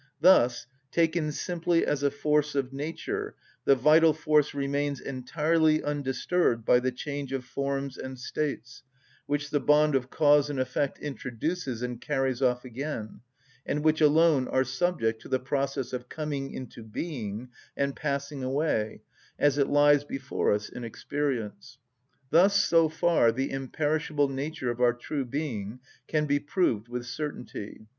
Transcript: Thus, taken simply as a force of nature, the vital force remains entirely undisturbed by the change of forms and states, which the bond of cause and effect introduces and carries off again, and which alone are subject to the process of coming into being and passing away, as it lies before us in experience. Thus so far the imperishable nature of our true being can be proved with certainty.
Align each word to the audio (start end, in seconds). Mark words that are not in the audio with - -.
Thus, 0.19 0.65
taken 0.89 1.31
simply 1.31 1.85
as 1.85 2.01
a 2.01 2.09
force 2.09 2.55
of 2.55 2.73
nature, 2.73 3.35
the 3.65 3.75
vital 3.75 4.13
force 4.13 4.51
remains 4.55 4.99
entirely 4.99 5.83
undisturbed 5.83 6.65
by 6.65 6.79
the 6.79 6.91
change 6.91 7.31
of 7.33 7.45
forms 7.45 7.99
and 7.99 8.17
states, 8.17 8.81
which 9.27 9.51
the 9.51 9.59
bond 9.59 9.93
of 9.93 10.09
cause 10.09 10.49
and 10.49 10.59
effect 10.59 10.97
introduces 10.97 11.83
and 11.83 12.01
carries 12.01 12.41
off 12.41 12.65
again, 12.65 13.19
and 13.63 13.83
which 13.83 14.01
alone 14.01 14.47
are 14.47 14.63
subject 14.63 15.21
to 15.21 15.29
the 15.29 15.37
process 15.37 15.93
of 15.93 16.09
coming 16.09 16.51
into 16.51 16.81
being 16.81 17.49
and 17.77 17.95
passing 17.95 18.43
away, 18.43 19.03
as 19.37 19.59
it 19.59 19.67
lies 19.67 20.03
before 20.03 20.51
us 20.51 20.67
in 20.67 20.83
experience. 20.83 21.77
Thus 22.31 22.55
so 22.55 22.89
far 22.89 23.31
the 23.31 23.51
imperishable 23.51 24.29
nature 24.29 24.71
of 24.71 24.81
our 24.81 24.93
true 24.93 25.25
being 25.25 25.79
can 26.07 26.25
be 26.25 26.39
proved 26.39 26.87
with 26.87 27.05
certainty. 27.05 27.85